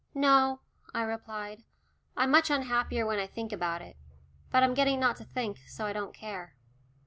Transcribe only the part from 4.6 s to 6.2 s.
I'm getting not to think, so I don't